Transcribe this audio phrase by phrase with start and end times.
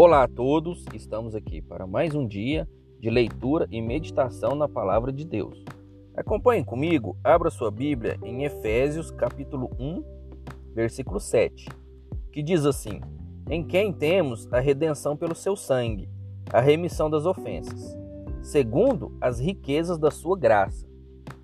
[0.00, 2.68] Olá a todos, estamos aqui para mais um dia
[3.00, 5.64] de leitura e meditação na palavra de Deus.
[6.14, 10.04] Acompanhe comigo, abra sua Bíblia em Efésios capítulo 1,
[10.72, 11.66] versículo 7,
[12.30, 13.00] que diz assim:
[13.50, 16.08] Em quem temos a redenção pelo seu sangue,
[16.52, 17.98] a remissão das ofensas,
[18.40, 20.86] segundo as riquezas da sua graça.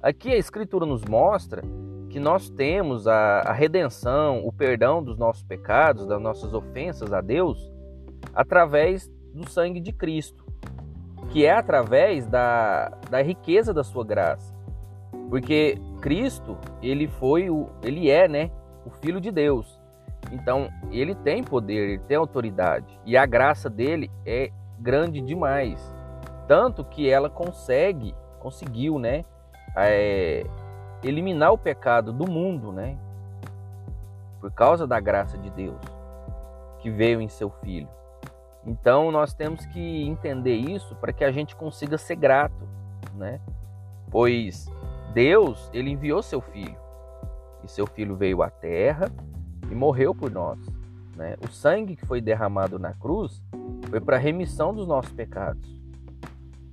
[0.00, 1.60] Aqui a Escritura nos mostra
[2.08, 7.20] que nós temos a, a redenção, o perdão dos nossos pecados, das nossas ofensas a
[7.20, 7.73] Deus,
[8.34, 10.44] através do sangue de Cristo,
[11.30, 14.54] que é através da, da riqueza da sua graça.
[15.28, 18.50] Porque Cristo, ele foi o, ele é, né,
[18.84, 19.80] o filho de Deus.
[20.32, 25.80] Então, ele tem poder, ele tem autoridade, e a graça dele é grande demais,
[26.48, 29.24] tanto que ela consegue, conseguiu, né,
[29.76, 30.44] é,
[31.02, 32.96] eliminar o pecado do mundo, né?
[34.40, 35.80] Por causa da graça de Deus
[36.80, 37.88] que veio em seu filho.
[38.66, 42.66] Então nós temos que entender isso para que a gente consiga ser grato,
[43.14, 43.40] né?
[44.10, 44.66] Pois
[45.12, 46.76] Deus, ele enviou seu filho.
[47.62, 49.10] E seu filho veio à terra
[49.70, 50.58] e morreu por nós,
[51.16, 51.36] né?
[51.42, 53.42] O sangue que foi derramado na cruz
[53.88, 55.80] foi para remissão dos nossos pecados.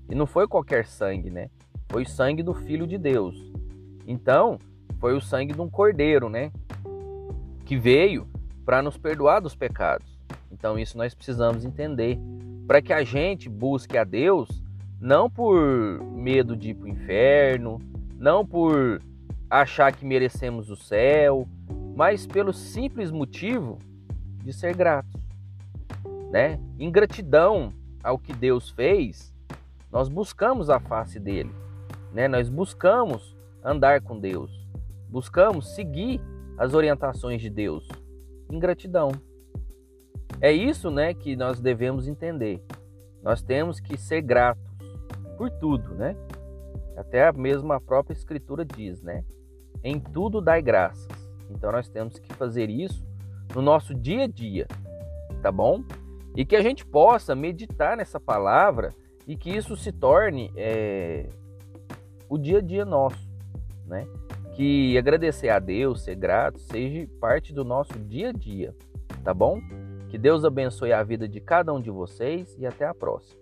[0.09, 1.49] E não foi qualquer sangue, né?
[1.89, 3.51] Foi o sangue do filho de Deus,
[4.07, 4.59] então,
[4.99, 6.51] foi o sangue de um cordeiro, né?
[7.65, 8.27] Que veio
[8.65, 10.10] para nos perdoar dos pecados.
[10.51, 12.19] Então, isso nós precisamos entender.
[12.67, 14.61] Para que a gente busque a Deus
[14.99, 17.79] não por medo de ir para o inferno,
[18.17, 19.01] não por
[19.49, 21.47] achar que merecemos o céu,
[21.95, 23.79] mas pelo simples motivo
[24.43, 25.19] de ser gratos.
[26.29, 26.59] Né?
[26.79, 29.33] Em gratidão ao que Deus fez,
[29.91, 31.51] nós buscamos a face dele,
[32.13, 32.27] né?
[32.27, 34.65] Nós buscamos andar com Deus.
[35.09, 36.21] Buscamos seguir
[36.57, 37.87] as orientações de Deus
[38.49, 39.11] em gratidão.
[40.41, 42.63] É isso, né, que nós devemos entender.
[43.21, 44.63] Nós temos que ser gratos
[45.37, 46.15] por tudo, né?
[46.97, 49.23] Até a mesma própria escritura diz, né?
[49.83, 51.07] Em tudo dai graças.
[51.49, 53.05] Então nós temos que fazer isso
[53.53, 54.67] no nosso dia a dia,
[55.41, 55.83] tá bom?
[56.35, 58.93] E que a gente possa meditar nessa palavra
[59.27, 61.27] e que isso se torne é,
[62.27, 63.31] o dia a dia nosso
[63.91, 64.07] né?
[64.53, 68.73] Que agradecer a Deus, ser grato, seja parte do nosso dia a dia,
[69.23, 69.59] tá bom?
[70.11, 73.40] Que Deus abençoe a vida de cada um de vocês e até a próxima.